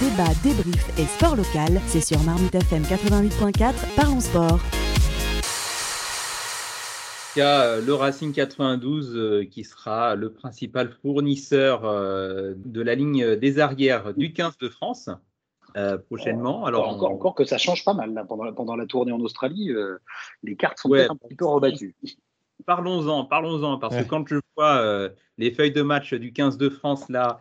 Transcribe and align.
débat, 0.00 0.28
débrief 0.42 0.98
et 0.98 1.06
sport 1.06 1.36
local, 1.36 1.80
c'est 1.86 2.02
sur 2.02 2.22
Marmite 2.22 2.54
FM 2.54 2.82
88.4, 2.82 3.72
parlons 3.96 4.20
sport. 4.20 4.60
Il 7.34 7.38
y 7.38 7.42
a 7.42 7.62
euh, 7.62 7.80
le 7.80 7.94
Racing 7.94 8.32
92 8.32 9.16
euh, 9.16 9.44
qui 9.44 9.64
sera 9.64 10.14
le 10.14 10.32
principal 10.32 10.90
fournisseur 10.90 11.84
euh, 11.84 12.54
de 12.56 12.82
la 12.82 12.94
ligne 12.94 13.36
des 13.36 13.58
arrières 13.58 14.12
du 14.14 14.32
15 14.32 14.58
de 14.58 14.68
France 14.68 15.10
prochainement. 16.08 16.64
Alors, 16.64 16.88
encore, 16.88 17.10
encore, 17.10 17.34
que 17.34 17.44
ça 17.44 17.58
change 17.58 17.84
pas 17.84 17.92
mal 17.92 18.24
pendant, 18.26 18.50
pendant 18.54 18.76
la 18.76 18.86
tournée 18.86 19.12
en 19.12 19.20
Australie, 19.20 19.74
les 20.42 20.56
cartes 20.56 20.78
sont 20.78 20.90
un 20.94 21.14
petit 21.14 21.34
peu 21.34 21.44
rebattues. 21.44 21.94
Parlons-en, 22.64 23.26
parlons-en, 23.26 23.76
parce 23.76 23.94
que 23.94 24.02
quand 24.02 24.26
je 24.26 24.36
vois 24.56 25.10
les 25.36 25.50
feuilles 25.50 25.72
de 25.72 25.82
match 25.82 26.14
du 26.14 26.32
15 26.32 26.56
de 26.56 26.70
France 26.70 27.10
là, 27.10 27.38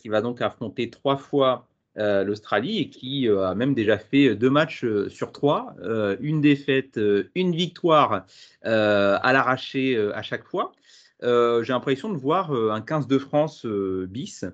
qui 0.00 0.08
va 0.08 0.20
donc 0.20 0.42
affronter 0.42 0.90
trois 0.90 1.16
fois 1.16 1.68
euh, 1.98 2.24
l'Australie 2.24 2.78
et 2.78 2.90
qui 2.90 3.26
euh, 3.26 3.46
a 3.46 3.54
même 3.54 3.72
déjà 3.72 3.96
fait 3.96 4.36
deux 4.36 4.50
matchs 4.50 4.84
euh, 4.84 5.08
sur 5.08 5.32
trois, 5.32 5.74
une 6.20 6.40
défaite, 6.40 7.00
une 7.34 7.54
victoire 7.54 8.26
à 8.62 9.32
l'arraché 9.32 9.96
à 10.14 10.22
chaque 10.22 10.44
fois. 10.44 10.72
J'ai 11.22 11.72
l'impression 11.72 12.10
de 12.10 12.18
voir 12.18 12.52
un 12.52 12.80
15 12.80 13.06
de 13.06 13.18
France 13.18 13.66
bis 13.66 14.44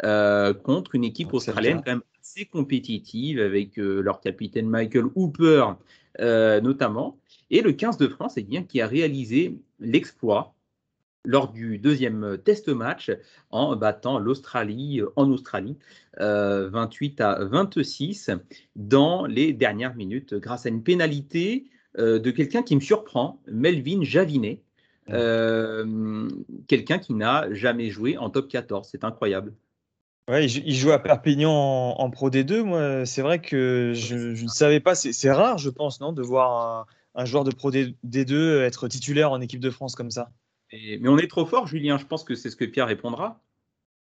contre 0.00 0.94
une 0.94 1.04
équipe 1.04 1.32
australienne 1.32 1.82
quand 1.84 1.92
même 1.92 2.02
assez 2.20 2.44
compétitive 2.44 3.40
avec 3.40 3.76
leur 3.76 4.20
capitaine 4.20 4.68
Michael 4.68 5.06
Hooper 5.14 5.66
notamment. 6.18 7.18
Et 7.50 7.62
le 7.62 7.72
15 7.72 7.98
de 7.98 8.08
France, 8.08 8.34
eh 8.36 8.42
bien, 8.42 8.62
qui 8.62 8.80
a 8.80 8.86
réalisé 8.86 9.58
l'exploit 9.80 10.54
lors 11.24 11.50
du 11.52 11.78
deuxième 11.78 12.38
test 12.44 12.68
match 12.68 13.10
en 13.50 13.76
battant 13.76 14.18
l'Australie 14.18 15.00
euh, 15.00 15.08
en 15.16 15.30
Australie 15.30 15.76
28 16.18 17.20
euh, 17.20 17.24
à 17.24 17.44
26 17.44 18.30
dans 18.76 19.26
les 19.26 19.52
dernières 19.52 19.94
minutes 19.94 20.34
grâce 20.34 20.66
à 20.66 20.68
une 20.68 20.82
pénalité 20.82 21.64
euh, 21.98 22.18
de 22.18 22.30
quelqu'un 22.30 22.62
qui 22.62 22.76
me 22.76 22.80
surprend, 22.80 23.40
Melvin 23.46 24.02
Javinet, 24.02 24.60
quelqu'un 25.06 26.98
qui 26.98 27.14
n'a 27.14 27.52
jamais 27.52 27.90
joué 27.90 28.16
en 28.16 28.30
top 28.30 28.48
14. 28.48 28.88
C'est 28.90 29.04
incroyable. 29.04 29.52
Ouais, 30.30 30.46
il 30.46 30.74
joue 30.74 30.90
à 30.90 30.98
Perpignan 30.98 31.52
en, 31.52 32.10
Pro 32.10 32.30
D2. 32.30 32.62
Moi, 32.62 33.04
c'est 33.04 33.20
vrai 33.20 33.40
que 33.40 33.92
je, 33.94 34.42
ne 34.42 34.48
savais 34.48 34.80
pas. 34.80 34.94
C'est 34.94 35.30
rare, 35.30 35.58
je 35.58 35.68
pense, 35.68 36.00
non, 36.00 36.14
de 36.14 36.22
voir 36.22 36.86
un, 37.14 37.22
un 37.22 37.24
joueur 37.26 37.44
de 37.44 37.50
Pro 37.50 37.70
D2 37.70 38.62
être 38.62 38.88
titulaire 38.88 39.30
en 39.32 39.42
équipe 39.42 39.60
de 39.60 39.70
France 39.70 39.94
comme 39.94 40.10
ça 40.10 40.30
mais 40.72 41.08
on 41.08 41.18
est 41.18 41.28
trop 41.28 41.46
fort, 41.46 41.66
Julien. 41.66 41.98
Je 41.98 42.06
pense 42.06 42.24
que 42.24 42.34
c'est 42.34 42.50
ce 42.50 42.56
que 42.56 42.64
Pierre 42.64 42.86
répondra. 42.86 43.40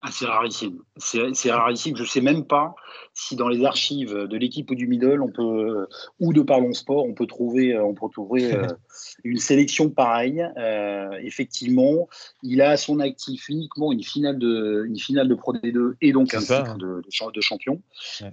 Ah, 0.07 0.11
c'est 0.13 0.27
rarissime. 0.27 0.81
C'est 0.99 1.51
rarissime. 1.51 1.97
Je 1.97 2.03
ne 2.03 2.07
sais 2.07 2.21
même 2.21 2.45
pas 2.45 2.75
si 3.15 3.37
dans 3.37 3.49
les 3.49 3.65
archives 3.65 4.13
de 4.15 4.37
l'équipe 4.37 4.71
ou 4.71 4.75
du 4.75 4.87
middle, 4.87 5.23
on 5.23 5.31
peut, 5.31 5.87
ou 6.21 6.35
de 6.35 6.43
Parlons 6.43 6.75
Sport, 6.75 7.07
on 7.07 7.15
peut 7.15 7.27
trouver, 7.27 7.79
on 7.79 7.95
peut 7.95 8.11
trouver 8.13 8.53
euh, 8.53 8.67
une 9.25 9.39
sélection 9.39 9.89
pareille. 9.89 10.47
Euh, 10.59 11.11
effectivement, 11.23 12.07
il 12.43 12.61
a 12.61 12.71
à 12.73 12.77
son 12.77 13.01
actif 13.01 13.49
uniquement 13.49 13.93
une 13.93 14.03
finale 14.03 14.39
de, 14.39 14.85
une 14.87 14.99
finale 14.99 15.27
de 15.27 15.35
Pro 15.35 15.55
D2 15.55 15.95
et 16.03 16.13
donc 16.13 16.35
un 16.35 16.41
titre 16.41 16.77
de, 16.77 17.01
de, 17.01 17.41
champion. 17.41 17.81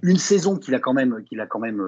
Une 0.02 0.18
saison 0.18 0.58
qu'il 0.58 0.74
a 0.74 0.78
quand 0.78 0.92
même, 0.92 1.24
qu'il 1.24 1.40
a 1.40 1.46
quand 1.46 1.60
même 1.60 1.82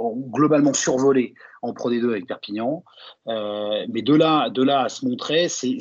euh, 0.00 0.30
globalement 0.32 0.72
survolé 0.72 1.34
en 1.62 1.72
Pro 1.72 1.90
D2 1.90 2.10
avec 2.10 2.26
Perpignan. 2.26 2.84
mais 3.26 4.02
de 4.02 4.14
là, 4.14 4.50
de 4.50 4.62
là 4.62 4.84
à 4.84 4.88
se 4.88 5.04
montrer, 5.06 5.48
c'est 5.48 5.78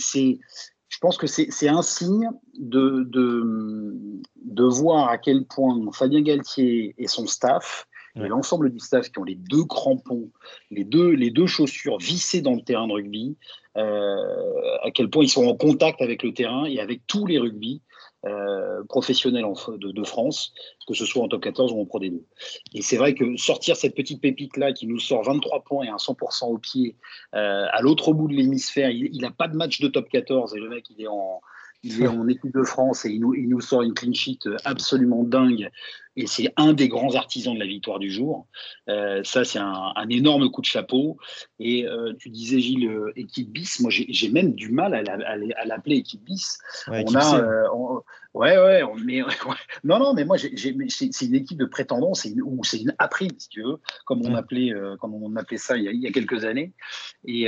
je 0.89 0.97
pense 0.97 1.17
que 1.17 1.27
c'est 1.27 1.69
un 1.69 1.83
signe 1.83 2.29
de, 2.57 3.07
de, 3.07 4.63
voir 4.63 5.09
à 5.09 5.17
quel 5.17 5.45
point 5.45 5.77
Fabien 5.93 6.21
Galtier 6.21 6.95
et 6.97 7.07
son 7.07 7.27
staff, 7.27 7.87
et 8.15 8.27
l'ensemble 8.27 8.71
du 8.71 8.79
staff 8.79 9.09
qui 9.09 9.19
ont 9.19 9.23
les 9.23 9.35
deux 9.35 9.63
crampons, 9.63 10.29
les 10.71 10.83
deux, 10.83 11.11
les 11.11 11.29
deux 11.29 11.47
chaussures 11.47 11.99
vissées 11.99 12.41
dans 12.41 12.55
le 12.55 12.61
terrain 12.61 12.87
de 12.87 12.93
rugby, 12.93 13.37
euh, 13.77 14.15
à 14.83 14.91
quel 14.91 15.09
point 15.09 15.23
ils 15.23 15.29
sont 15.29 15.45
en 15.45 15.55
contact 15.55 16.01
avec 16.01 16.23
le 16.23 16.33
terrain 16.33 16.65
et 16.65 16.79
avec 16.79 17.05
tous 17.07 17.25
les 17.25 17.37
rugby 17.37 17.81
euh, 18.25 18.83
professionnels 18.89 19.45
de, 19.77 20.03
France, 20.03 20.53
que 20.87 20.93
ce 20.93 21.05
soit 21.05 21.23
en 21.23 21.27
top 21.27 21.41
14 21.41 21.71
ou 21.71 21.81
en 21.81 21.85
Pro 21.85 21.99
D2. 21.99 22.19
Et 22.73 22.81
c'est 22.81 22.97
vrai 22.97 23.13
que 23.13 23.37
sortir 23.37 23.75
cette 23.75 23.95
petite 23.95 24.21
pépite-là 24.21 24.73
qui 24.73 24.87
nous 24.87 24.99
sort 24.99 25.23
23 25.23 25.63
points 25.63 25.85
et 25.85 25.89
un 25.89 25.95
100% 25.95 26.45
au 26.45 26.57
pied 26.57 26.95
euh, 27.33 27.65
à 27.71 27.81
l'autre 27.81 28.11
bout 28.13 28.27
de 28.27 28.33
l'hémisphère, 28.33 28.89
il 28.89 29.21
n'a 29.21 29.31
pas 29.31 29.47
de 29.47 29.55
match 29.55 29.79
de 29.79 29.87
top 29.87 30.09
14 30.09 30.55
et 30.55 30.59
le 30.59 30.69
mec 30.69 30.89
il 30.89 31.01
est 31.01 31.07
en, 31.07 31.41
il 31.83 32.01
est 32.03 32.07
en 32.07 32.27
équipe 32.27 32.53
de 32.53 32.63
France 32.63 33.05
et 33.05 33.09
il 33.09 33.21
nous, 33.21 33.33
il 33.33 33.47
nous 33.47 33.61
sort 33.61 33.83
une 33.83 33.93
clean 33.93 34.13
sheet 34.13 34.39
absolument 34.65 35.23
dingue. 35.23 35.69
Et 36.19 36.27
c'est 36.27 36.51
un 36.57 36.73
des 36.73 36.89
grands 36.89 37.15
artisans 37.15 37.53
de 37.53 37.59
la 37.59 37.65
victoire 37.65 37.97
du 37.97 38.11
jour. 38.11 38.45
Euh, 38.89 39.21
ça, 39.23 39.45
c'est 39.45 39.59
un, 39.59 39.93
énorme 40.09 40.51
coup 40.51 40.59
de 40.59 40.65
chapeau. 40.65 41.17
Et 41.59 41.87
euh, 41.87 42.13
tu 42.19 42.29
disais, 42.29 42.59
Gilles, 42.59 42.89
euh, 42.89 43.13
équipe 43.15 43.49
bis. 43.49 43.79
Moi, 43.79 43.89
j'ai 43.89 44.29
même 44.29 44.53
du 44.53 44.69
mal 44.69 44.93
à, 44.93 45.65
l'appeler 45.65 45.95
équipe 45.95 46.21
bis. 46.25 46.57
Ouais, 46.89 47.05
on 47.07 47.15
a. 47.15 47.69
ouais, 48.33 48.57
ouais, 48.57 48.83
mais, 49.05 49.21
Non, 49.85 49.99
non, 49.99 50.13
mais 50.13 50.25
moi, 50.25 50.37
c'est 50.37 51.21
une 51.21 51.35
équipe 51.35 51.57
de 51.57 51.65
prétendants, 51.65 52.11
ou 52.11 52.63
c'est 52.65 52.81
une 52.81 52.93
après, 52.97 53.29
si 53.37 53.47
tu 53.47 53.63
veux, 53.63 53.77
comme 54.03 54.25
on, 54.25 54.35
appelait, 54.35 54.73
comme 54.99 55.13
on 55.13 55.37
appelait 55.37 55.57
ça 55.57 55.77
il 55.77 55.85
y 55.85 55.87
a, 55.87 55.91
il 55.91 56.01
y 56.01 56.07
a 56.07 56.11
quelques 56.11 56.43
années. 56.43 56.73
Et, 57.23 57.45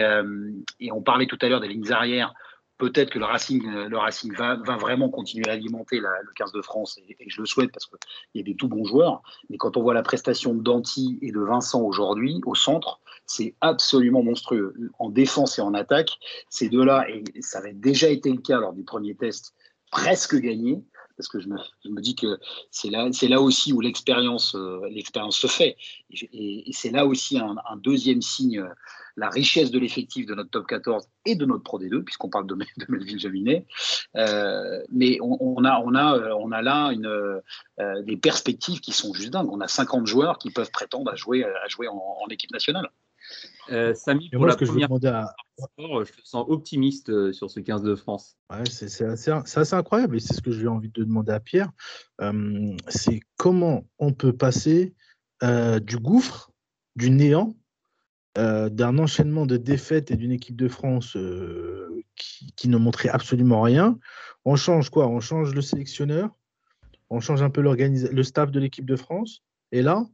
et 0.79 0.91
on 0.93 1.01
parlait 1.01 1.27
tout 1.27 1.39
à 1.41 1.49
l'heure 1.49 1.59
des 1.59 1.67
lignes 1.67 1.91
arrières 1.91 2.33
peut-être 2.81 3.11
que 3.11 3.19
le 3.19 3.25
Racing, 3.25 3.63
le 3.63 3.97
Racing 3.97 4.33
va, 4.33 4.55
vraiment 4.55 5.09
continuer 5.09 5.47
à 5.47 5.53
alimenter 5.53 5.99
le 5.99 6.33
15 6.35 6.51
de 6.51 6.63
France, 6.63 6.97
et, 6.97 7.15
je 7.27 7.39
le 7.39 7.45
souhaite 7.45 7.71
parce 7.71 7.85
qu'il 7.85 7.99
y 8.33 8.39
a 8.39 8.43
des 8.43 8.55
tout 8.55 8.67
bons 8.67 8.85
joueurs. 8.85 9.21
Mais 9.51 9.57
quand 9.57 9.77
on 9.77 9.83
voit 9.83 9.93
la 9.93 10.01
prestation 10.01 10.55
de 10.55 10.63
Danti 10.63 11.19
et 11.21 11.31
de 11.31 11.39
Vincent 11.39 11.81
aujourd'hui 11.83 12.41
au 12.47 12.55
centre, 12.55 12.99
c'est 13.27 13.53
absolument 13.61 14.23
monstrueux. 14.23 14.73
En 14.97 15.09
défense 15.09 15.59
et 15.59 15.61
en 15.61 15.75
attaque, 15.75 16.17
ces 16.49 16.69
deux-là, 16.69 17.05
et 17.07 17.23
ça 17.41 17.59
avait 17.59 17.73
déjà 17.73 18.09
été 18.09 18.31
le 18.31 18.41
cas 18.41 18.59
lors 18.59 18.73
du 18.73 18.83
premier 18.83 19.13
test, 19.13 19.53
presque 19.91 20.35
gagné 20.35 20.81
parce 21.21 21.27
que 21.27 21.39
je 21.39 21.47
me, 21.49 22.01
dis 22.01 22.15
que 22.15 22.39
c'est 22.71 22.89
là, 22.89 23.39
aussi 23.39 23.73
où 23.73 23.79
l'expérience, 23.79 24.55
euh, 24.55 24.81
se 25.29 25.45
fait. 25.45 25.77
Et, 26.09 26.71
c'est 26.71 26.89
là 26.89 27.05
aussi 27.05 27.37
un, 27.37 27.55
deuxième 27.77 28.23
signe, 28.23 28.59
euh, 28.59 28.69
la 29.17 29.29
richesse 29.29 29.69
de 29.69 29.77
l'effectif 29.77 30.25
de 30.25 30.33
notre 30.33 30.49
top 30.49 30.65
14 30.65 31.07
et 31.25 31.35
de 31.35 31.45
notre 31.45 31.61
Pro 31.61 31.79
D2, 31.79 32.03
puisqu'on 32.03 32.29
parle 32.29 32.47
de, 32.47 32.55
Melville 32.89 33.19
Jaminet. 33.19 33.67
Euh, 34.17 34.81
mais 34.91 35.19
on, 35.21 35.63
a, 35.63 36.61
là 36.63 36.91
des 38.01 38.17
perspectives 38.17 38.79
qui 38.79 38.91
sont 38.91 39.13
juste 39.13 39.29
dingues. 39.29 39.49
On 39.51 39.61
a 39.61 39.67
50 39.67 40.07
joueurs 40.07 40.39
qui 40.39 40.49
peuvent 40.49 40.71
prétendre 40.71 41.11
à 41.11 41.15
jouer 41.15 41.45
en 41.87 42.27
équipe 42.31 42.51
nationale. 42.51 42.89
Euh, 43.71 43.93
Samy, 43.93 44.29
pour 44.29 44.45
la 44.45 44.55
première 44.55 44.89
fois, 44.89 44.99
je 46.03 46.11
te 46.11 46.21
sens 46.23 46.45
optimiste 46.47 47.09
euh, 47.09 47.31
sur 47.31 47.49
ce 47.49 47.59
15 47.59 47.83
de 47.83 47.95
France. 47.95 48.37
c'est 48.69 49.05
assez, 49.05 49.73
incroyable 49.73 50.17
et 50.17 50.19
c'est 50.19 50.33
ce 50.33 50.41
que 50.41 50.51
j'ai 50.51 50.67
envie 50.67 50.89
de 50.89 51.03
demander 51.03 51.31
à 51.31 51.39
Pierre. 51.39 51.71
Euh, 52.21 52.75
c'est 52.87 53.21
comment 53.37 53.85
on 53.99 54.13
peut 54.13 54.33
passer 54.33 54.93
du 55.41 55.97
gouffre, 55.97 56.51
du 56.95 57.09
néant, 57.09 57.55
d'un 58.35 58.99
enchaînement 58.99 59.47
de 59.47 59.57
défaites 59.57 60.11
et 60.11 60.15
d'une 60.15 60.31
équipe 60.31 60.55
de 60.55 60.67
France 60.67 61.17
qui, 62.15 62.53
qui, 62.55 62.69
ne 62.69 62.77
montrait 62.77 63.09
absolument 63.09 63.63
rien. 63.63 63.97
On 64.45 64.55
change 64.55 64.91
quoi? 64.91 65.07
On 65.07 65.19
change 65.19 65.55
le 65.55 65.61
sélectionneur, 65.61 66.29
on 67.09 67.21
change 67.21 67.41
un 67.41 67.49
peu 67.49 67.61
le 67.61 68.23
staff 68.23 68.51
de 68.51 68.59
l'équipe 68.59 68.85
de 68.85 68.95
France? 68.95 69.43
Et 69.71 69.81
là, 69.81 70.05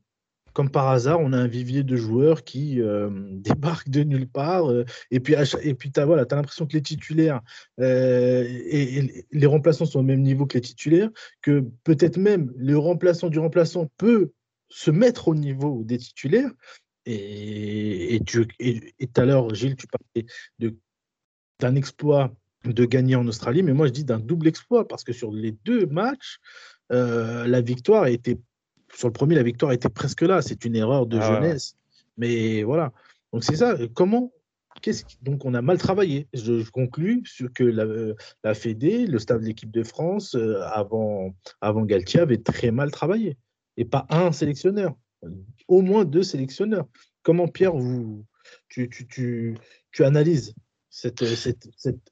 comme 0.57 0.71
par 0.71 0.87
hasard, 0.87 1.19
on 1.19 1.33
a 1.33 1.37
un 1.37 1.45
vivier 1.45 1.83
de 1.83 1.95
joueurs 1.95 2.43
qui 2.43 2.81
euh, 2.81 3.11
débarquent 3.31 3.89
de 3.89 4.01
nulle 4.01 4.27
part. 4.27 4.71
Euh, 4.71 4.85
et 5.11 5.19
puis, 5.19 5.35
et 5.61 5.75
puis 5.75 5.91
tu 5.91 5.99
as, 5.99 6.05
voilà, 6.07 6.25
l'impression 6.31 6.65
que 6.65 6.73
les 6.73 6.81
titulaires 6.81 7.41
euh, 7.79 8.43
et, 8.43 9.23
les 9.31 9.45
remplaçants 9.45 9.85
sont 9.85 9.99
au 9.99 10.03
même 10.03 10.23
niveau 10.23 10.47
que 10.47 10.55
les 10.55 10.61
titulaires, 10.61 11.11
que 11.43 11.63
peut-être 11.83 12.17
même 12.17 12.51
le 12.57 12.75
remplaçant 12.75 13.29
du 13.29 13.37
remplaçant 13.37 13.87
peut 13.97 14.31
se 14.69 14.89
mettre 14.89 15.27
au 15.27 15.35
niveau 15.35 15.83
des 15.83 15.99
titulaires. 15.99 16.49
Et 17.05 18.19
tout 18.25 18.47
à 19.15 19.25
l'heure, 19.25 19.53
Gilles, 19.53 19.75
tu 19.75 19.85
parlais 19.85 20.25
d'un 21.59 21.75
exploit 21.75 22.33
de 22.65 22.85
gagner 22.85 23.15
en 23.15 23.27
Australie, 23.27 23.61
mais 23.61 23.73
moi 23.73 23.85
je 23.85 23.91
dis 23.91 24.03
d'un 24.03 24.19
double 24.19 24.47
exploit 24.47 24.87
parce 24.87 25.03
que 25.03 25.13
sur 25.13 25.31
les 25.31 25.51
deux 25.51 25.85
matchs, 25.85 26.39
la 26.89 27.61
victoire 27.61 28.03
a 28.03 28.09
été 28.09 28.39
sur 28.93 29.07
le 29.07 29.13
premier, 29.13 29.35
la 29.35 29.43
victoire 29.43 29.71
était 29.71 29.89
presque 29.89 30.21
là. 30.21 30.41
C'est 30.41 30.65
une 30.65 30.75
erreur 30.75 31.05
de 31.05 31.17
ah 31.17 31.33
jeunesse. 31.33 31.75
Mais 32.17 32.63
voilà. 32.63 32.91
Donc 33.33 33.43
c'est 33.43 33.57
ça. 33.57 33.77
Comment 33.93 34.31
qu'est-ce 34.81 35.03
donc 35.21 35.45
on 35.45 35.53
a 35.53 35.61
mal 35.61 35.77
travaillé. 35.77 36.27
Je, 36.33 36.61
je 36.61 36.71
conclus 36.71 37.23
sur 37.25 37.51
que 37.51 37.63
la, 37.63 37.85
la 38.43 38.53
Fédé, 38.53 39.07
le 39.07 39.19
staff 39.19 39.41
de 39.41 39.45
l'équipe 39.45 39.71
de 39.71 39.83
France 39.83 40.35
euh, 40.35 40.61
avant 40.61 41.35
avant 41.61 41.83
Galtier 41.83 42.19
avait 42.19 42.37
très 42.37 42.71
mal 42.71 42.91
travaillé 42.91 43.37
et 43.77 43.85
pas 43.85 44.05
un 44.09 44.31
sélectionneur, 44.31 44.95
au 45.67 45.81
moins 45.81 46.05
deux 46.05 46.23
sélectionneurs. 46.23 46.87
Comment 47.23 47.47
Pierre 47.47 47.75
vous 47.75 48.25
tu, 48.69 48.89
tu, 48.89 49.07
tu, 49.07 49.57
tu 49.91 50.03
analyses 50.03 50.53
cette, 50.89 51.25
cette, 51.25 51.69
cette 51.75 52.11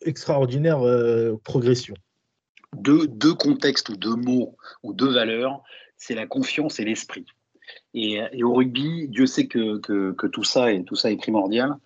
extraordinaire 0.00 0.80
euh, 0.80 1.36
progression? 1.42 1.94
Deux, 2.76 3.06
deux, 3.06 3.34
contextes 3.34 3.88
ou 3.88 3.96
deux 3.96 4.16
mots 4.16 4.56
ou 4.82 4.92
deux 4.92 5.12
valeurs 5.12 5.62
c'est 5.96 6.14
la 6.14 6.26
confiance 6.26 6.80
et 6.80 6.84
l'esprit. 6.84 7.26
Et, 7.94 8.20
au 8.42 8.54
rugby, 8.54 9.08
Dieu 9.08 9.26
sait 9.26 9.46
que, 9.46 9.78
que, 9.78 10.26
tout, 10.26 10.44
ça 10.44 10.72
est, 10.72 10.84
tout 10.84 10.94
ça 10.94 11.10
est 11.10 11.16
primordial. 11.16 11.76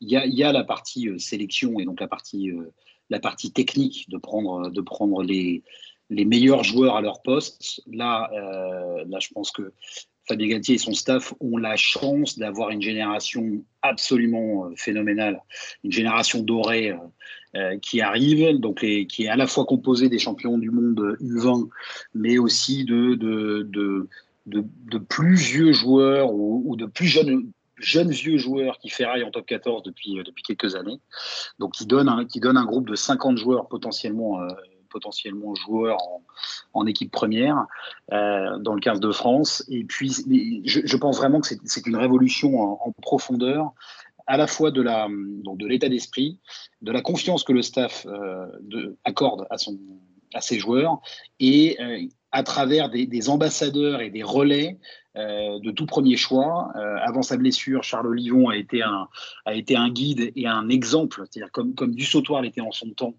Il 0.00 0.10
y, 0.10 0.16
a, 0.16 0.26
il 0.26 0.34
y 0.34 0.44
a 0.44 0.52
la 0.52 0.64
partie 0.64 1.18
sélection 1.18 1.78
et 1.78 1.84
donc 1.84 2.00
la 2.00 2.08
partie, 2.08 2.50
la 3.08 3.20
partie 3.20 3.52
technique 3.52 4.08
de 4.10 4.18
prendre, 4.18 4.70
de 4.70 4.80
prendre 4.80 5.22
les, 5.22 5.62
les 6.08 6.24
meilleurs 6.24 6.64
joueurs 6.64 6.96
à 6.96 7.00
leur 7.00 7.22
poste. 7.22 7.82
Là, 7.86 8.30
là 9.06 9.18
je 9.18 9.28
pense 9.32 9.50
que 9.50 9.72
Fabien 10.28 10.48
Galtier 10.48 10.76
et 10.76 10.78
son 10.78 10.92
staff 10.92 11.34
ont 11.40 11.56
la 11.56 11.76
chance 11.76 12.38
d'avoir 12.38 12.70
une 12.70 12.82
génération 12.82 13.64
absolument 13.82 14.66
euh, 14.66 14.74
phénoménale, 14.76 15.40
une 15.84 15.92
génération 15.92 16.40
dorée 16.40 16.90
euh, 16.90 16.96
euh, 17.56 17.78
qui 17.78 18.00
arrive, 18.00 18.58
donc 18.58 18.80
qui 18.80 19.24
est 19.24 19.28
à 19.28 19.36
la 19.36 19.46
fois 19.46 19.64
composée 19.64 20.08
des 20.08 20.18
champions 20.18 20.58
du 20.58 20.70
monde 20.70 21.16
U20, 21.20 21.68
mais 22.14 22.38
aussi 22.38 22.84
de, 22.84 23.14
de, 23.14 24.08
de, 24.46 24.98
plus 24.98 25.34
vieux 25.34 25.72
joueurs 25.72 26.32
ou, 26.32 26.76
de 26.76 26.86
plus 26.86 27.06
jeunes, 27.06 27.50
jeunes 27.78 28.10
vieux 28.10 28.38
joueurs 28.38 28.78
qui 28.78 28.88
ferraillent 28.88 29.24
en 29.24 29.32
top 29.32 29.46
14 29.46 29.82
depuis, 29.82 30.20
depuis 30.24 30.44
quelques 30.44 30.76
années. 30.76 31.00
Donc 31.58 31.72
qui 31.72 31.86
donne, 31.86 32.08
un, 32.08 32.24
qui 32.24 32.38
donne 32.38 32.56
un 32.56 32.64
groupe 32.64 32.88
de 32.88 32.94
50 32.94 33.36
joueurs 33.36 33.68
potentiellement 33.68 34.38
potentiellement 34.90 35.54
joueur 35.54 35.98
en, 36.74 36.86
équipe 36.86 37.10
première 37.10 37.66
euh, 38.12 38.58
dans 38.58 38.74
le 38.74 38.80
15 38.80 39.00
de 39.00 39.12
France. 39.12 39.64
Et 39.68 39.84
puis, 39.84 40.12
je, 40.64 40.96
pense 40.96 41.16
vraiment 41.16 41.40
que 41.40 41.48
c'est 41.64 41.86
une 41.86 41.96
révolution 41.96 42.60
en, 42.60 42.92
profondeur 43.00 43.72
à 44.26 44.36
la 44.36 44.46
fois 44.46 44.70
de 44.70 44.82
la 44.82 45.08
de 45.08 45.66
l'état 45.66 45.88
d'esprit, 45.88 46.38
de 46.82 46.92
la 46.92 47.00
confiance 47.00 47.42
que 47.42 47.52
le 47.52 47.62
staff 47.62 48.06
euh, 48.06 48.46
de, 48.60 48.96
accorde 49.04 49.46
à 49.50 49.58
son 49.58 49.78
à 50.34 50.40
ses 50.40 50.58
joueurs 50.58 51.00
et 51.40 51.76
euh, 51.80 52.06
à 52.32 52.42
travers 52.42 52.88
des, 52.88 53.28
ambassadeurs 53.28 54.00
et 54.00 54.10
des 54.10 54.22
relais 54.22 54.78
de 55.16 55.70
tout 55.70 55.86
premier 55.86 56.16
choix. 56.16 56.72
avant 57.02 57.22
sa 57.22 57.36
blessure, 57.36 57.82
Charles 57.82 58.06
Olivon 58.06 58.48
a 58.48 58.56
été 58.56 58.82
un, 58.82 59.08
a 59.44 59.54
été 59.54 59.76
un 59.76 59.90
guide 59.90 60.32
et 60.36 60.46
un 60.46 60.68
exemple, 60.68 61.22
c'est-à-dire 61.28 61.50
comme, 61.52 61.74
comme 61.74 61.94
du 61.94 62.04
sautoir 62.04 62.42
l'était 62.42 62.60
en 62.60 62.72
son 62.72 62.90
temps. 62.90 63.14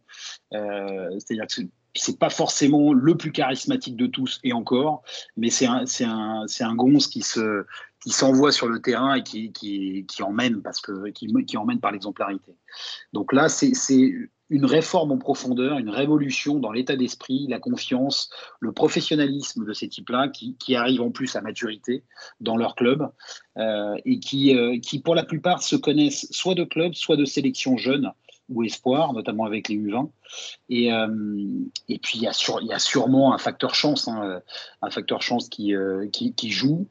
c'est-à-dire 0.52 1.48
que 1.48 1.62
c'est 1.94 2.18
pas 2.18 2.30
forcément 2.30 2.94
le 2.94 3.16
plus 3.16 3.32
charismatique 3.32 3.96
de 3.96 4.08
tous 4.08 4.40
et 4.44 4.54
encore, 4.54 5.04
mais 5.36 5.50
c'est 5.50 5.66
un, 5.66 5.86
c'est 5.86 6.06
un, 6.06 6.44
c'est 6.48 6.64
un 6.64 6.76
gonze 6.76 7.08
qui 7.08 7.22
se, 7.22 7.66
qui 8.02 8.12
s'envoie 8.12 8.52
sur 8.52 8.68
le 8.68 8.82
terrain 8.82 9.16
et 9.16 9.24
qui, 9.24 9.52
qui, 9.52 10.06
qui 10.08 10.24
emmène 10.24 10.62
parce 10.62 10.82
que 10.82 11.10
qui, 11.10 11.28
qui 11.46 11.58
emmène 11.58 11.80
par 11.80 11.92
l'exemplarité. 11.92 12.54
Donc 13.14 13.34
là, 13.34 13.50
c'est, 13.50 13.74
c'est 13.74 14.14
une 14.52 14.66
réforme 14.66 15.14
en 15.14 15.18
profondeur, 15.18 15.80
une 15.80 15.90
révolution 15.90 16.60
dans 16.60 16.74
l'état 16.74 16.98
d'esprit, 16.98 17.48
la 17.48 17.58
confiance, 17.58 18.30
le 18.60 18.74
professionnalisme 18.74 19.66
de 19.66 19.72
ces 19.72 19.88
types-là 19.88 20.28
qui, 20.28 20.56
qui 20.60 20.76
arrivent 20.76 21.02
en 21.02 21.10
plus 21.10 21.38
à 21.38 21.42
maturité 21.42 22.04
dans 22.42 22.58
leur 22.58 22.76
club 22.76 23.10
euh, 23.58 23.96
et 24.06 24.20
qui, 24.20 24.56
euh, 24.56 24.78
qui, 24.78 25.00
pour 25.00 25.16
la 25.16 25.24
plupart, 25.24 25.64
se 25.64 25.78
connaissent 25.78 26.28
soit 26.32 26.54
de 26.54 26.66
clubs, 26.66 26.94
soit 26.94 27.16
de 27.16 27.24
sélections 27.24 27.78
jeunes 27.78 28.12
ou 28.52 28.64
espoir, 28.64 29.14
notamment 29.14 29.46
avec 29.46 29.70
les 29.70 29.76
U20. 29.76 30.10
Et, 30.70 30.94
euh, 30.94 31.08
et 31.88 32.00
puis 32.00 32.20
il 32.20 32.24
y, 32.24 32.28
a 32.28 32.34
il 32.62 32.68
y 32.68 32.74
a 32.74 32.80
sûrement 32.80 33.34
un 33.34 33.38
facteur 33.38 33.74
chance, 33.74 34.08
hein, 34.08 34.42
un 34.82 34.90
facteur 34.90 35.22
chance 35.22 35.50
qui, 35.50 35.76
euh, 35.76 36.08
qui, 36.08 36.52
joue 36.52 36.88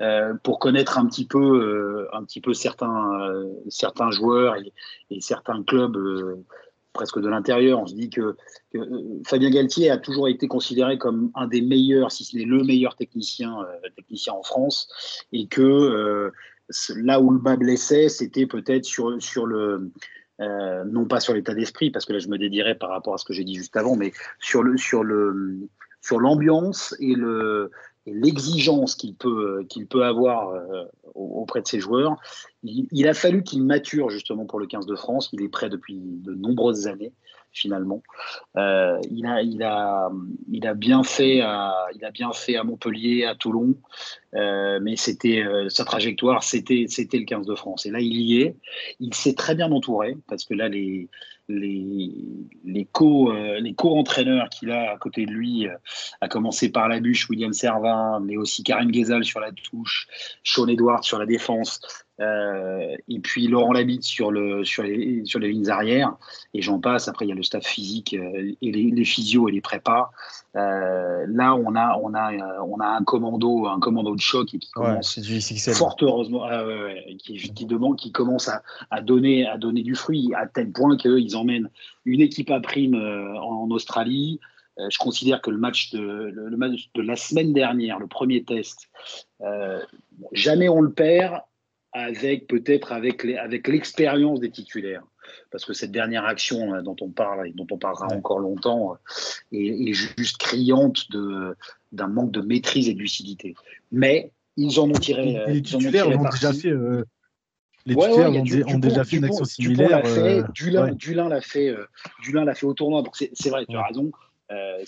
euh, 0.00 0.34
pour 0.42 0.58
connaître 0.58 0.98
un 0.98 1.06
petit 1.06 1.24
peu, 1.24 2.08
un 2.12 2.24
petit 2.24 2.40
peu 2.40 2.54
certains, 2.54 3.44
certains 3.68 4.10
joueurs 4.10 4.56
et, 4.56 5.20
certains 5.20 5.62
clubs 5.62 5.96
presque 6.94 7.20
de 7.20 7.28
l'intérieur. 7.28 7.80
On 7.80 7.86
se 7.86 7.94
dit 7.94 8.08
que, 8.08 8.36
Fabien 9.26 9.50
Galtier 9.50 9.90
a 9.90 9.98
toujours 9.98 10.28
été 10.28 10.48
considéré 10.48 10.96
comme 10.96 11.30
un 11.34 11.46
des 11.46 11.60
meilleurs, 11.60 12.10
si 12.10 12.24
ce 12.24 12.36
n'est 12.36 12.44
le 12.44 12.64
meilleur 12.64 12.96
technicien, 12.96 13.58
technicien 13.94 14.32
en 14.32 14.42
France, 14.42 14.88
et 15.32 15.46
que 15.46 16.32
là 16.96 17.20
où 17.20 17.30
le 17.30 17.38
bas 17.38 17.56
blessait, 17.56 18.08
c'était 18.08 18.46
peut-être 18.46 18.86
sur, 18.86 19.22
sur 19.22 19.44
le 19.44 19.90
euh, 20.40 20.82
non 20.84 21.04
pas 21.04 21.20
sur 21.20 21.32
l'état 21.32 21.54
d'esprit, 21.54 21.90
parce 21.90 22.04
que 22.04 22.12
là 22.12 22.18
je 22.18 22.28
me 22.28 22.38
dédierais 22.38 22.74
par 22.74 22.90
rapport 22.90 23.14
à 23.14 23.18
ce 23.18 23.24
que 23.24 23.32
j'ai 23.32 23.44
dit 23.44 23.54
juste 23.54 23.76
avant, 23.76 23.94
mais 23.94 24.12
sur 24.40 24.64
le 24.64 24.76
sur 24.76 25.04
le 25.04 25.68
sur 26.00 26.18
l'ambiance 26.18 26.94
et 26.98 27.14
le 27.14 27.70
l'exigence 28.06 28.94
qu'il 28.94 29.14
peut 29.14 29.64
qu'il 29.68 29.86
peut 29.86 30.04
avoir 30.04 30.50
euh, 30.50 30.84
auprès 31.14 31.62
de 31.62 31.66
ses 31.66 31.80
joueurs. 31.80 32.16
Il, 32.62 33.08
a 33.08 33.14
fallu 33.14 33.42
qu'il 33.42 33.62
mature 33.62 34.10
justement 34.10 34.46
pour 34.46 34.58
le 34.58 34.66
15 34.66 34.86
de 34.86 34.96
France. 34.96 35.28
Il 35.32 35.42
est 35.42 35.48
prêt 35.48 35.68
depuis 35.68 35.98
de 36.00 36.34
nombreuses 36.34 36.86
années 36.86 37.12
finalement. 37.54 38.02
Euh, 38.56 38.98
il, 39.10 39.24
a, 39.26 39.40
il, 39.42 39.62
a, 39.62 40.10
il, 40.50 40.66
a 40.66 40.74
bien 40.74 41.02
fait 41.02 41.40
à, 41.40 41.72
il 41.94 42.04
a 42.04 42.10
bien 42.10 42.32
fait 42.32 42.56
à 42.56 42.64
Montpellier, 42.64 43.24
à 43.24 43.34
Toulon, 43.34 43.74
euh, 44.34 44.80
mais 44.82 44.96
c'était 44.96 45.42
euh, 45.42 45.68
sa 45.68 45.84
trajectoire, 45.84 46.42
c'était 46.42 46.86
c'était 46.88 47.18
le 47.18 47.24
15 47.24 47.46
de 47.46 47.54
France. 47.54 47.86
Et 47.86 47.90
là, 47.90 48.00
il 48.00 48.20
y 48.20 48.42
est. 48.42 48.56
Il 49.00 49.14
s'est 49.14 49.34
très 49.34 49.54
bien 49.54 49.70
entouré 49.70 50.16
parce 50.26 50.44
que 50.44 50.54
là, 50.54 50.68
les 50.68 51.08
les 51.48 52.10
les 52.64 52.88
co 52.90 53.32
les 53.32 53.74
co-entraîneurs 53.74 54.48
qu'il 54.48 54.70
a 54.70 54.92
à 54.92 54.96
côté 54.96 55.26
de 55.26 55.30
lui, 55.30 55.66
à 56.20 56.28
commencer 56.28 56.70
par 56.70 56.88
la 56.88 57.00
bûche 57.00 57.28
William 57.28 57.52
Servin, 57.52 58.20
mais 58.20 58.36
aussi 58.36 58.62
Karim 58.62 58.90
Ghezal 58.90 59.24
sur 59.24 59.40
la 59.40 59.52
touche, 59.52 60.08
Sean 60.42 60.68
Edwards 60.68 61.04
sur 61.04 61.18
la 61.18 61.26
défense. 61.26 61.80
Euh, 62.20 62.96
et 63.08 63.18
puis 63.18 63.48
Laurent 63.48 63.72
Labitte 63.72 64.04
sur, 64.04 64.30
le, 64.30 64.64
sur, 64.64 64.84
les, 64.84 65.24
sur 65.24 65.40
les 65.40 65.50
lignes 65.50 65.68
arrières, 65.68 66.14
et 66.52 66.62
j'en 66.62 66.78
passe. 66.78 67.08
Après, 67.08 67.24
il 67.24 67.28
y 67.28 67.32
a 67.32 67.34
le 67.34 67.42
staff 67.42 67.64
physique 67.64 68.14
euh, 68.14 68.52
et 68.62 68.72
les, 68.72 68.90
les 68.90 69.04
physios 69.04 69.48
et 69.48 69.52
les 69.52 69.60
prépas. 69.60 70.10
Euh, 70.54 71.24
là, 71.28 71.54
on 71.56 71.74
a, 71.74 71.98
on, 72.00 72.14
a, 72.14 72.32
on 72.62 72.78
a 72.78 72.86
un 72.86 73.02
commando, 73.02 73.66
un 73.66 73.80
commando 73.80 74.14
de 74.14 74.20
choc 74.20 74.46
qui 74.46 74.60
commence 74.72 75.18
fort 75.72 75.96
heureusement, 76.00 76.46
qui, 77.18 77.36
qui, 77.36 77.66
demande, 77.66 77.96
qui 77.96 78.12
commence 78.12 78.48
à, 78.48 78.62
à, 78.90 79.00
donner, 79.00 79.46
à 79.48 79.58
donner 79.58 79.82
du 79.82 79.96
fruit 79.96 80.32
à 80.36 80.46
tel 80.46 80.70
point 80.70 80.96
qu'ils 80.96 81.33
emmènent 81.36 81.70
une 82.04 82.20
équipe 82.20 82.50
à 82.50 82.60
prime 82.60 82.94
en, 82.94 83.70
Australie. 83.70 84.40
je 84.78 84.98
considère 84.98 85.40
que 85.40 85.50
le 85.50 85.58
match, 85.58 85.90
de, 85.92 86.00
le, 86.00 86.56
match 86.56 86.90
de 86.94 87.02
la 87.02 87.16
semaine 87.16 87.52
dernière, 87.52 87.98
le 87.98 88.06
premier 88.06 88.44
test, 88.44 88.88
jamais 90.32 90.68
on 90.68 90.80
le 90.80 90.92
perd 90.92 91.40
avec 91.92 92.48
peut-être 92.48 92.92
avec 92.92 93.68
l'expérience 93.68 94.40
des 94.40 94.50
titulaires. 94.50 95.04
Parce 95.50 95.64
que 95.64 95.72
cette 95.72 95.92
dernière 95.92 96.24
action 96.24 96.74
euh, 96.74 96.82
dont 96.82 96.96
on 97.00 97.10
parle 97.10 97.48
et 97.48 97.52
dont 97.52 97.66
on 97.70 97.78
parlera 97.78 98.08
encore 98.08 98.38
longtemps 98.38 98.94
euh, 98.94 98.96
est, 99.52 99.92
juste 99.92 100.38
criante 100.38 101.06
d'un 101.92 102.08
manque 102.08 102.32
de 102.32 102.40
maîtrise 102.40 102.88
et 102.88 102.94
de 102.94 102.98
lucidité. 102.98 103.54
Mais 103.92 104.30
ils 104.56 104.78
en 104.80 104.88
ont 104.88 104.92
tiré. 104.92 105.44
les 105.46 105.62
titulaires 105.62 106.08
ont, 106.08 106.28
déjà 106.28 106.52
fait. 106.52 106.72
Les 107.86 107.94
titulaires 107.94 108.30
ont, 108.74 108.78
déjà 108.78 109.04
fait 109.04 109.16
une 109.16 109.24
action 109.24 109.44
similaire. 109.44 110.02
Dulin 110.52 111.28
l'a 111.28 111.40
fait, 111.40 111.74
Dulin 112.22 112.44
l'a 112.44 112.54
fait 112.54 112.66
au 112.66 112.74
tournoi. 112.74 113.02
Donc 113.02 113.16
c'est 113.16 113.50
vrai, 113.50 113.66
tu 113.68 113.76
as 113.76 113.82
raison. 113.82 114.10
Euh, 114.50 114.84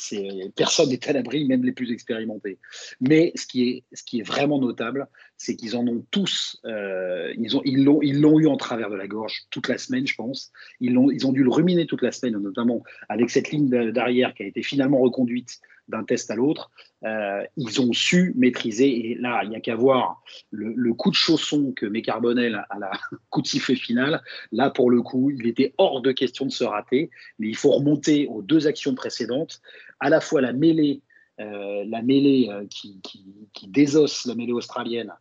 personne 0.55 0.91
n'est 0.91 1.09
à 1.09 1.13
l'abri, 1.13 1.47
même 1.47 1.65
les 1.65 1.73
plus 1.73 1.91
expérimentés. 1.91 2.59
Mais 3.01 3.33
ce 3.35 3.47
qui 3.47 3.69
est, 3.69 3.85
ce 3.93 4.03
qui 4.03 4.21
est 4.21 4.23
vraiment 4.23 4.59
notable, 4.61 5.09
c'est 5.39 5.57
qu'ils 5.57 5.77
en 5.77 5.87
ont 5.87 6.05
tous, 6.11 6.61
euh, 6.67 7.33
ils, 7.39 7.57
ont, 7.57 7.63
ils, 7.65 7.83
l'ont, 7.83 8.01
ils 8.03 8.21
l'ont 8.21 8.39
eu 8.39 8.47
en 8.47 8.57
travers 8.57 8.91
de 8.91 8.97
la 8.97 9.07
gorge 9.07 9.45
toute 9.51 9.69
la 9.69 9.79
semaine, 9.79 10.07
je 10.07 10.15
pense. 10.15 10.53
Ils, 10.81 10.93
l'ont, 10.93 11.11
ils 11.11 11.27
ont 11.27 11.33
dû 11.33 11.43
le 11.43 11.51
ruminer 11.51 11.87
toute 11.87 12.03
la 12.03 12.13
semaine, 12.13 12.37
notamment 12.39 12.83
avec 13.09 13.31
cette 13.31 13.51
ligne 13.51 13.69
d'arrière 13.93 14.35
qui 14.35 14.43
a 14.43 14.47
été 14.47 14.63
finalement 14.63 14.99
reconduite 14.99 15.59
d'un 15.89 16.05
test 16.05 16.31
à 16.31 16.35
l'autre. 16.35 16.71
Euh, 17.05 17.43
ils 17.57 17.81
ont 17.81 17.93
su 17.93 18.33
maîtriser. 18.37 19.11
Et 19.11 19.15
là, 19.15 19.41
il 19.45 19.51
n'y 19.51 19.57
a 19.57 19.61
qu'à 19.61 19.75
voir 19.75 20.23
le, 20.51 20.93
coup 20.95 21.11
de 21.11 21.17
chausson 21.17 21.73
que 21.73 21.87
met 21.87 22.03
Carbonel 22.03 22.65
à 22.71 22.79
la 22.79 22.91
coup 23.31 23.43
de 23.43 23.47
sifflet 23.47 23.77
final. 23.77 24.23
Là, 24.53 24.71
pour 24.71 24.91
le 24.91 25.03
coup, 25.03 25.31
il 25.31 25.47
était 25.47 25.75
hors 25.79 26.01
de 26.01 26.13
question 26.13 26.47
de 26.47 26.53
se 26.53 26.65
rater. 26.65 27.11
Mais 27.39 27.49
il 27.49 27.57
faut 27.57 27.71
remonter 27.71 28.27
aux 28.29 28.43
deux 28.43 28.67
actions 28.67 28.95
précédentes. 28.95 29.61
À 30.01 30.11
la 30.11 30.21
fois 30.21 30.41
la 30.41 30.53
mêlée 30.53 31.03
euh, 31.39 31.85
la 31.87 32.01
mêlée 32.01 32.49
euh, 32.51 32.65
qui, 32.71 32.99
qui, 33.03 33.69
désosse 33.69 34.25
la 34.25 34.35
mêlée 34.35 34.55
australienne 34.55 35.13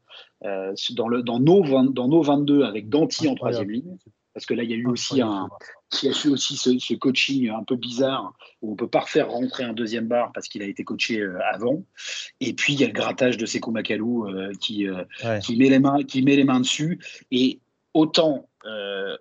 dans, 0.41 1.09
le, 1.09 1.23
dans, 1.23 1.41
nos 1.41 1.61
dans 1.89 2.07
nos 2.07 2.21
22 2.21 2.63
avec 2.63 2.87
Danti 2.87 3.27
en 3.27 3.35
troisième 3.35 3.69
ligne 3.69 3.97
parce 4.35 4.45
que 4.45 4.53
là, 4.53 4.63
il 4.63 4.69
y 4.69 4.73
a 4.73 4.75
eu 4.75 4.85
aussi 4.85 5.21
un, 5.21 5.47
il 6.03 6.09
y 6.09 6.11
a 6.11 6.25
eu 6.25 6.27
aussi 6.27 6.57
ce, 6.57 6.93
coaching 6.95 7.49
un 7.49 7.63
peu 7.63 7.77
bizarre 7.77 8.33
où 8.61 8.73
on 8.73 8.75
peut 8.75 8.89
pas 8.89 8.99
refaire 8.99 9.29
rentrer 9.29 9.63
un 9.63 9.71
deuxième 9.71 10.09
bar 10.09 10.33
parce 10.33 10.49
qu'il 10.49 10.61
a 10.61 10.65
été 10.65 10.83
coaché 10.83 11.21
euh, 11.21 11.39
avant. 11.53 11.83
Et 12.41 12.53
puis 12.53 12.73
il 12.73 12.81
y 12.81 12.83
a 12.83 12.87
le 12.87 12.93
grattage 12.93 13.37
de 13.37 13.45
Sekou 13.45 13.71
Makalou 13.71 14.27
euh, 14.27 14.51
qui, 14.59 14.89
euh, 14.89 15.05
qui 15.39 15.55
met 15.55 15.69
les 15.69 15.79
mains, 15.79 16.03
qui 16.03 16.21
met 16.21 16.35
les 16.35 16.43
mains 16.43 16.59
dessus. 16.59 16.99
Et 17.31 17.61
autant 17.93 18.49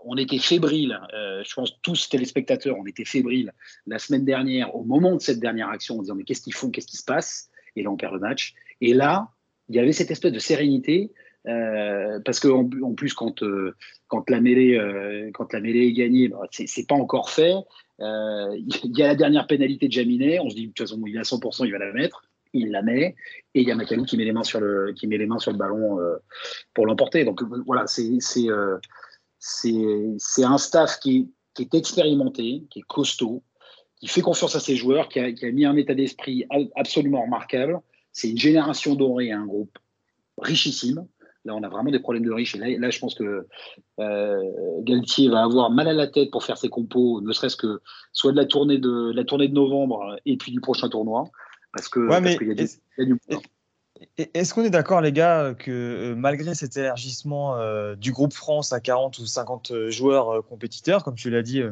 on 0.06 0.16
était 0.16 0.38
fébrile, 0.38 0.99
je 1.12 1.54
pense 1.54 1.78
tous 1.83 2.09
téléspectateurs, 2.09 2.76
on 2.78 2.87
était 2.87 3.04
fébrile 3.04 3.52
la 3.87 3.99
semaine 3.99 4.25
dernière 4.25 4.75
au 4.75 4.85
moment 4.85 5.14
de 5.14 5.21
cette 5.21 5.38
dernière 5.38 5.68
action 5.68 5.99
en 5.99 6.00
disant 6.00 6.14
mais 6.14 6.25
qu'est-ce 6.25 6.40
qu'ils 6.40 6.54
font, 6.54 6.71
qu'est-ce 6.71 6.87
qui 6.87 6.97
se 6.97 7.04
passe? 7.04 7.50
Et 7.76 7.83
là 7.83 7.90
on 7.90 7.97
perd 7.97 8.14
le 8.14 8.21
match. 8.21 8.54
Et 8.80 8.94
là, 8.94 9.28
il 9.68 9.76
y 9.76 9.78
avait 9.78 9.92
cette 9.92 10.11
espèce 10.11 10.33
de 10.33 10.38
sérénité 10.38 11.12
euh, 11.46 12.20
parce 12.24 12.40
que 12.40 12.48
en, 12.48 12.94
plus 12.94 13.12
quand 13.12 13.42
euh, 13.42 13.74
quand 14.08 14.30
la 14.30 14.40
mêlée 14.40 14.78
euh, 14.78 15.30
quand 15.34 15.52
la 15.52 15.60
mêlée 15.60 15.88
est 15.88 15.92
gagnée, 15.92 16.28
bah, 16.28 16.40
c'est 16.50 16.86
pas 16.88 16.94
encore 16.94 17.30
fait. 17.30 17.54
Il 17.98 18.96
y 18.96 19.02
a 19.02 19.08
la 19.08 19.14
dernière 19.14 19.46
pénalité 19.46 19.88
de 19.88 19.92
Jaminet. 19.92 20.40
On 20.40 20.48
se 20.48 20.54
dit 20.54 20.62
de 20.62 20.72
toute 20.72 20.88
façon 20.88 21.02
il 21.06 21.16
est 21.16 21.18
à 21.18 21.22
100%, 21.22 21.66
il 21.66 21.72
va 21.72 21.78
la 21.78 21.92
mettre. 21.92 22.22
il 22.54 22.70
la 22.70 22.82
met, 22.82 23.14
et 23.54 23.60
il 23.60 23.68
y 23.68 23.70
a 23.70 23.74
Macalou 23.74 24.04
qui 24.04 24.16
met 24.16 24.24
les 24.24 24.32
mains 24.32 24.42
sur 24.42 24.60
le, 24.60 24.92
qui 24.94 25.06
met 25.06 25.18
les 25.18 25.26
mains 25.26 25.38
sur 25.38 25.52
le 25.52 25.58
ballon 25.58 25.98
pour 26.72 26.86
l'emporter. 26.86 27.24
Donc 27.24 27.42
voilà, 27.66 27.84
c'est 27.86 28.08
un 30.44 30.58
staff 30.58 30.98
qui, 31.00 31.30
est 31.58 31.74
expérimenté, 31.74 32.64
qui 32.70 32.78
est 32.78 32.86
costaud, 32.88 33.42
qui 34.00 34.08
fait 34.08 34.22
confiance 34.22 34.56
à 34.56 34.60
ses 34.60 34.76
joueurs, 34.76 35.08
qui 35.08 35.18
a, 35.20 35.52
mis 35.52 35.66
un 35.66 35.76
état 35.76 35.94
d'esprit 35.94 36.46
absolument 36.74 37.22
remarquable. 37.22 37.80
C'est 38.12 38.30
une 38.30 38.38
génération 38.38 38.94
dorée, 38.94 39.30
un 39.32 39.44
groupe 39.44 39.76
richissime. 40.38 41.06
Là, 41.44 41.54
on 41.54 41.62
a 41.62 41.68
vraiment 41.68 41.90
des 41.90 41.98
problèmes 41.98 42.24
de 42.24 42.32
riches. 42.32 42.56
Et 42.56 42.78
là, 42.78 42.90
je 42.90 42.98
pense 42.98 43.14
que 43.14 43.46
euh, 44.00 44.42
Galtier 44.80 45.28
va 45.28 45.42
avoir 45.42 45.70
mal 45.70 45.88
à 45.88 45.92
la 45.92 46.06
tête 46.06 46.30
pour 46.30 46.42
faire 46.42 46.56
ses 46.56 46.70
compos, 46.70 47.20
ne 47.20 47.32
serait-ce 47.32 47.56
que 47.56 47.82
soit 48.12 48.32
de 48.32 48.36
la 48.36 48.46
tournée 48.46 48.78
de, 48.78 49.12
la 49.14 49.24
tournée 49.24 49.48
de 49.48 49.54
novembre 49.54 50.16
et 50.24 50.36
puis 50.36 50.52
du 50.52 50.60
prochain 50.60 50.88
tournoi. 50.88 51.24
Parce 51.72 51.88
que 51.88 52.08
y 52.08 53.02
a 53.02 53.04
du, 53.04 53.18
Est-ce 54.16 54.54
qu'on 54.54 54.62
est 54.62 54.70
d'accord, 54.70 55.02
les 55.02 55.12
gars, 55.12 55.54
que 55.58 55.70
euh, 55.70 56.14
malgré 56.14 56.54
cet 56.54 56.76
élargissement 56.78 57.58
euh, 57.58 57.94
du 57.94 58.12
groupe 58.12 58.32
France 58.32 58.72
à 58.72 58.80
40 58.80 59.18
ou 59.18 59.26
50 59.26 59.90
joueurs 59.90 60.46
compétiteurs, 60.46 61.04
comme 61.04 61.16
tu 61.16 61.28
l'as 61.28 61.42
dit, 61.42 61.62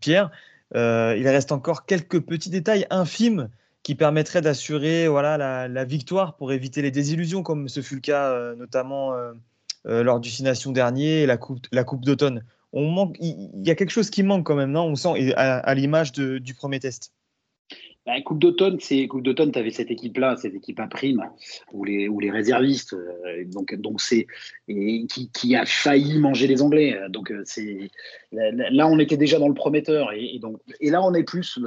Pierre, 0.00 0.30
il 0.74 1.28
reste 1.28 1.52
encore 1.52 1.86
quelques 1.86 2.20
petits 2.20 2.50
détails 2.50 2.86
infimes 2.90 3.48
qui 3.82 3.94
permettrait 3.94 4.40
d'assurer 4.40 5.08
voilà, 5.08 5.68
la, 5.68 5.84
victoire 5.84 6.36
pour 6.36 6.52
éviter 6.52 6.82
les 6.82 6.90
désillusions, 6.90 7.42
comme 7.42 7.68
ce 7.68 7.80
fut 7.80 7.96
le 7.96 8.00
cas 8.00 8.30
euh, 8.30 8.54
notamment 8.54 9.14
euh, 9.14 9.32
euh, 9.86 10.02
lors 10.02 10.20
du 10.20 10.30
Six 10.30 10.44
Nations 10.44 10.72
dernier 10.72 11.22
et 11.22 11.26
la 11.26 11.36
Coupe, 11.36 11.66
la 11.72 11.84
coupe 11.84 12.04
d'automne. 12.04 12.44
On 12.72 12.90
manque, 12.90 13.16
il 13.20 13.66
y, 13.66 13.70
a 13.70 13.74
quelque 13.74 13.90
chose 13.90 14.08
qui 14.08 14.22
manque 14.22 14.46
quand 14.46 14.54
même, 14.54 14.70
non? 14.70 14.84
On 14.84 14.94
sent 14.94 15.34
à, 15.36 15.74
l'image 15.74 16.12
du 16.12 16.54
premier 16.54 16.80
test. 16.80 17.12
Bah, 18.06 18.18
coupe 18.24 18.38
d'automne, 18.38 18.78
c'est 18.80 19.06
Coupe 19.08 19.22
d'automne, 19.22 19.52
tu 19.52 19.58
avais 19.58 19.70
cette 19.70 19.90
équipe-là, 19.90 20.36
cette 20.36 20.54
équipe 20.54 20.80
à 20.80 20.86
prime, 20.86 21.22
ou 21.72 21.84
les, 21.84 22.08
ou 22.08 22.18
les 22.18 22.30
réservistes, 22.30 22.96
donc 23.46 23.74
donc 23.74 24.00
c'est 24.00 24.26
et 24.68 25.06
qui, 25.06 25.30
qui, 25.30 25.54
a 25.54 25.66
failli 25.66 26.18
manger 26.18 26.46
les 26.46 26.62
Anglais. 26.62 26.98
Donc 27.10 27.30
c'est 27.44 27.90
là, 28.32 28.88
on 28.88 28.98
était 28.98 29.18
déjà 29.18 29.38
dans 29.38 29.48
le 29.48 29.54
prometteur, 29.54 30.10
et, 30.14 30.38
donc 30.40 30.58
et 30.80 30.90
là 30.90 31.02
on 31.02 31.12
est 31.12 31.24
plus 31.24 31.60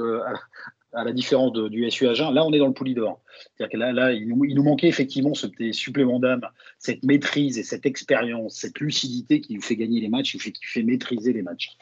à 0.96 1.04
la 1.04 1.12
différence 1.12 1.52
du 1.52 1.88
SU 1.90 2.08
Agen, 2.08 2.32
là 2.32 2.44
on 2.44 2.52
est 2.52 2.58
dans 2.58 2.66
le 2.66 2.72
poulie 2.72 2.94
d'or. 2.94 3.20
C'est-à-dire 3.54 3.72
que 3.72 3.76
là, 3.76 3.92
là 3.92 4.12
il, 4.12 4.26
nous, 4.28 4.62
manquait 4.62 4.88
effectivement 4.88 5.34
ce 5.34 5.46
petit 5.46 5.74
supplément 5.74 6.18
d'âme, 6.18 6.40
cette 6.78 7.04
maîtrise 7.04 7.58
et 7.58 7.62
cette 7.62 7.84
expérience, 7.84 8.56
cette 8.56 8.80
lucidité 8.80 9.40
qui 9.42 9.54
nous 9.54 9.60
fait 9.60 9.76
gagner 9.76 10.00
les 10.00 10.08
matchs, 10.08 10.32
qui 10.32 10.38
fait, 10.38 10.54
fait 10.62 10.82
maîtriser 10.82 11.34
les 11.34 11.42
matchs. 11.42 11.76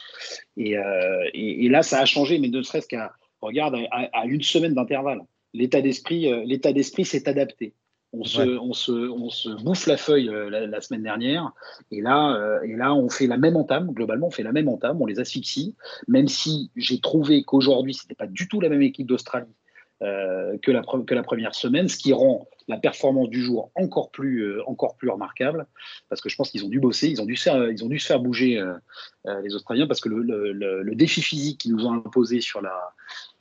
Euh, 0.59 1.29
et, 1.33 1.69
là, 1.69 1.81
ça 1.81 1.99
a 1.99 2.05
changé, 2.05 2.39
mais 2.39 2.49
ne 2.49 2.61
serait-ce 2.61 2.87
qu'à, 2.87 3.13
regarde, 3.41 3.77
à, 3.91 4.25
une 4.25 4.41
semaine 4.41 4.73
d'intervalle. 4.73 5.21
L'état 5.53 5.81
d'esprit, 5.81 6.31
euh, 6.31 6.43
l'état 6.45 6.73
d'esprit 6.73 7.05
s'est 7.05 7.29
adapté. 7.29 7.73
On 8.17 8.23
se, 8.23 8.41
on, 8.41 8.73
se, 8.73 8.91
on 8.91 9.29
se, 9.29 9.49
bouffe 9.63 9.87
la 9.87 9.97
feuille 9.97 10.29
euh, 10.29 10.49
la, 10.49 10.81
semaine 10.81 11.03
dernière, 11.03 11.51
et 11.91 12.01
là, 12.01 12.35
euh, 12.35 12.61
et 12.61 12.75
là, 12.75 12.93
on 12.93 13.09
fait 13.09 13.27
la 13.27 13.37
même 13.37 13.55
entame. 13.55 13.91
Globalement, 13.91 14.27
on 14.27 14.31
fait 14.31 14.43
la 14.43 14.51
même 14.51 14.69
entame, 14.69 15.01
on 15.01 15.05
les 15.05 15.19
asphyxie. 15.19 15.75
Même 16.07 16.27
si 16.27 16.71
j'ai 16.75 16.99
trouvé 16.99 17.43
qu'aujourd'hui, 17.43 17.93
c'était 17.93 18.15
pas 18.15 18.27
du 18.27 18.47
tout 18.47 18.61
la 18.61 18.69
même 18.69 18.81
équipe 18.81 19.07
d'Australie 19.07 19.53
euh, 20.01 20.57
que, 20.61 20.71
la, 20.71 20.81
que 21.05 21.13
la 21.13 21.23
première 21.23 21.55
semaine, 21.55 21.89
ce 21.89 21.97
qui 21.97 22.13
rend 22.13 22.47
la 22.67 22.77
performance 22.77 23.29
du 23.29 23.43
jour 23.43 23.71
encore 23.75 24.09
plus, 24.11 24.59
encore 24.61 24.95
plus 24.95 25.09
remarquable, 25.09 25.67
parce 26.09 26.21
que 26.21 26.29
je 26.29 26.35
pense 26.35 26.49
qu'ils 26.49 26.65
ont 26.65 26.69
dû 26.69 26.79
bosser, 26.79 27.09
ils 27.09 27.21
ont 27.21 27.25
dû, 27.25 27.35
faire, 27.35 27.69
ils 27.69 27.83
ont 27.83 27.87
dû 27.87 27.99
se 27.99 28.07
faire 28.07 28.19
bouger 28.19 28.59
les 29.43 29.53
Australiens, 29.53 29.85
parce 29.85 30.01
que 30.01 30.09
le, 30.09 30.23
le, 30.23 30.81
le 30.81 30.95
défi 30.95 31.21
physique 31.21 31.59
qu'ils 31.59 31.73
nous 31.73 31.85
ont 31.85 31.93
imposé 31.93 32.41
sur, 32.41 32.63
la, 32.63 32.73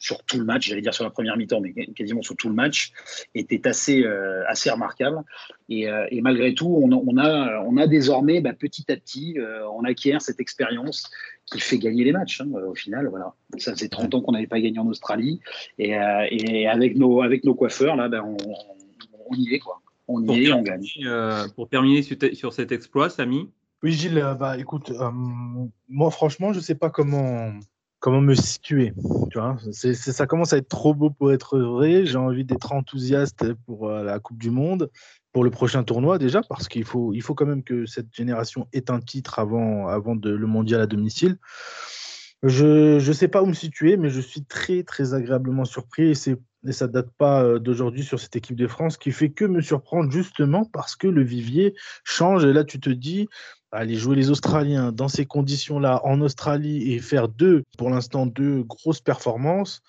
sur 0.05 0.23
tout 0.25 0.39
le 0.39 0.45
match, 0.45 0.69
j'allais 0.69 0.83
dire 0.83 0.95
sur 0.95 1.05
la 1.05 1.11
première 1.11 1.37
mi-temps, 1.37 1.61
mais 1.61 1.73
quasiment 1.95 2.23
sur 2.23 2.37
tout 2.37 2.49
le 2.49 2.55
match, 2.55 2.93
était 3.35 3.67
assez, 3.67 4.05
assez 4.49 4.71
remarquable. 4.71 5.23
Et, 5.69 5.87
et, 6.11 6.21
malgré 6.21 6.53
tout, 6.55 6.67
on, 6.83 6.93
on, 6.93 7.17
a, 7.17 7.61
on 7.65 7.77
a 7.77 7.87
désormais, 7.87 8.41
bah, 8.41 8.53
petit 8.53 8.91
à 8.93 8.97
petit, 8.97 9.37
on 9.73 9.85
acquiert 9.85 10.21
cette 10.21 10.41
expérience 10.41 11.11
qui 11.47 11.61
fait 11.61 11.79
gagner 11.79 12.05
les 12.05 12.13
matchs. 12.13 12.43
Hein, 12.43 12.51
au 12.69 12.75
final, 12.75 13.09
voilà. 13.09 13.35
Ça 13.59 13.73
faisait 13.73 13.89
30 13.89 14.15
ans 14.15 14.21
qu'on 14.21 14.33
n'avait 14.33 14.47
pas 14.47 14.61
gagné 14.61 14.79
en 14.79 14.87
Australie, 14.87 15.41
et, 15.79 15.93
et 16.31 16.69
avec, 16.69 16.97
nos, 16.97 17.23
avec 17.23 17.45
nos 17.45 17.55
coiffeurs, 17.55 17.97
là, 17.97 18.09
ben, 18.09 18.23
on 18.23 18.37
on 19.29 19.35
y 19.35 19.55
est, 19.55 19.59
quoi. 19.59 19.81
On 20.09 20.23
y 20.23 20.27
pour 20.27 20.37
est, 20.37 20.53
on 20.53 20.63
gagne. 20.63 20.87
Euh, 21.05 21.49
pour 21.57 21.69
terminer 21.69 22.03
sur, 22.03 22.53
cet 22.53 22.73
exploit, 22.73 23.11
Samy? 23.11 23.51
Oui, 23.83 23.93
Gilles, 23.93 24.19
euh, 24.19 24.35
bah, 24.35 24.59
écoute, 24.59 24.91
euh, 24.91 25.11
moi, 25.89 26.11
franchement, 26.11 26.53
je 26.53 26.59
ne 26.59 26.63
sais 26.63 26.75
pas 26.75 26.91
comment, 26.91 27.53
comment 28.05 28.21
me 28.21 28.35
situer. 28.35 28.93
Tu 29.31 29.39
vois 29.39 29.57
ça 29.73 30.27
commence 30.27 30.53
à 30.53 30.59
être 30.59 30.69
trop 30.69 30.93
beau 30.93 31.09
pour 31.09 31.33
être 31.33 31.59
vrai. 31.59 32.05
J'ai 32.05 32.19
envie 32.19 32.45
d'être 32.45 32.73
enthousiaste 32.73 33.55
pour 33.65 33.89
la 33.89 34.19
Coupe 34.19 34.37
du 34.37 34.51
Monde, 34.51 34.91
pour 35.33 35.43
le 35.43 35.49
prochain 35.49 35.85
tournoi 35.85 36.19
déjà, 36.19 36.43
parce 36.47 36.69
qu'il 36.69 36.85
faut, 36.85 37.15
il 37.15 37.23
faut 37.23 37.35
quand 37.35 37.47
même 37.47 37.63
que 37.63 37.87
cette 37.87 38.15
génération 38.15 38.69
ait 38.75 38.91
un 38.91 39.01
titre 39.01 39.39
avant, 39.39 39.89
avant 39.89 40.17
de, 40.17 40.29
le 40.29 40.47
mondial 40.47 40.83
à 40.83 40.87
domicile. 40.87 41.39
Je 42.43 42.97
ne 42.97 43.13
sais 43.15 43.29
pas 43.29 43.43
où 43.43 43.47
me 43.47 43.55
situer, 43.55 43.97
mais 43.97 44.11
je 44.11 44.21
suis 44.21 44.45
très, 44.45 44.83
très 44.83 45.15
agréablement 45.15 45.65
surpris. 45.65 46.15
C'est 46.15 46.37
et 46.67 46.73
ça 46.73 46.89
date 46.89 47.11
pas 47.19 47.43
euh, 47.43 47.59
d'aujourd'hui 47.59 48.03
sur 48.03 48.19
cette 48.19 48.37
équipe 48.37 48.57
de 48.57 48.67
France, 48.67 48.97
qui 48.97 49.13
fait 49.13 49.31
que 49.31 49.45
me 49.45 49.61
surprendre 49.61 50.11
justement 50.11 50.65
parce 50.65 50.97
que 50.97 51.07
le 51.07 51.23
vivier 51.23 51.75
change. 52.05 52.45
Et 52.45 52.53
là, 52.53 52.65
tu 52.65 52.81
te 52.81 52.91
dis, 52.91 53.29
aller 53.73 53.97
jouer 53.97 54.17
les 54.17 54.31
Australiens 54.31 54.93
dans 54.93 55.09
ces 55.09 55.27
conditions-là 55.27 56.01
en 56.05 56.21
Australie 56.21 56.93
et 56.93 56.99
faire 57.01 57.29
deux, 57.29 57.65
pour 57.77 57.91
l'instant, 57.91 58.27
deux 58.27 58.63
grosses 58.63 59.01
performances, 59.01 59.83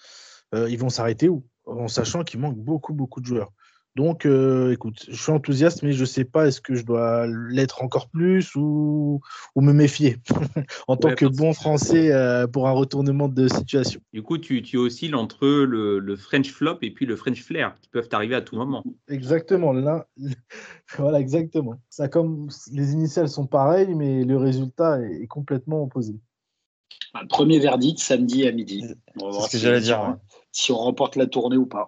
euh, 0.54 0.70
ils 0.70 0.80
vont 0.80 0.90
s'arrêter 0.90 1.30
où? 1.30 1.46
En 1.66 1.88
sachant 1.88 2.24
qu'il 2.24 2.40
manque 2.40 2.58
beaucoup, 2.58 2.94
beaucoup 2.94 3.22
de 3.22 3.26
joueurs. 3.26 3.52
Donc, 3.96 4.26
euh, 4.26 4.74
écoute, 4.74 5.06
je 5.08 5.16
suis 5.16 5.32
enthousiaste, 5.32 5.82
mais 5.82 5.94
je 5.94 6.02
ne 6.02 6.06
sais 6.06 6.26
pas 6.26 6.48
est-ce 6.48 6.60
que 6.60 6.76
je 6.76 6.84
dois 6.84 7.28
l'être 7.28 7.82
encore 7.82 8.10
plus 8.10 8.54
ou, 8.56 9.22
me 9.56 9.72
méfier 9.72 10.18
en 10.88 10.98
tant 10.98 11.16
que 11.16 11.26
bon 11.26 11.54
Français 11.54 12.12
euh, 12.12 12.46
pour 12.46 12.68
un 12.68 12.72
retournement 12.72 13.30
de 13.30 13.48
situation. 13.48 14.02
Du 14.12 14.22
coup, 14.22 14.38
tu, 14.38 14.62
tu 14.62 14.76
oscilles 14.76 15.16
entre 15.16 15.48
le, 15.48 16.16
French 16.18 16.52
flop 16.52 16.80
et 16.82 16.92
puis 16.92 17.06
le 17.06 17.16
French 17.16 17.42
flair 17.42 17.76
qui 17.82 17.90
peuvent 17.90 18.10
arriver 18.12 18.36
à 18.36 18.42
tout 18.42 18.58
moment. 18.58 18.84
Exactement. 19.08 19.72
Là, 19.72 20.08
voilà, 20.98 21.22
exactement. 21.22 21.76
Ça, 21.90 22.10
comme 22.10 22.50
les 22.74 22.92
initiales 22.92 23.30
sont 23.30 23.48
pareilles, 23.48 23.96
mais 23.96 24.26
le 24.26 24.36
résultat 24.36 25.00
est, 25.02 25.28
complètement 25.28 25.84
opposé. 25.84 26.16
premier 27.30 27.60
verdict 27.60 28.00
samedi 28.00 28.46
à 28.46 28.52
midi. 28.52 28.86
C'est 29.16 29.42
ce 29.42 29.52
que 29.52 29.58
j'allais 29.58 29.82
dire. 29.82 30.18
Si 30.52 30.72
on 30.72 30.78
remporte 30.78 31.16
la 31.16 31.28
tournée 31.28 31.58
ou 31.58 31.66
pas. 31.66 31.88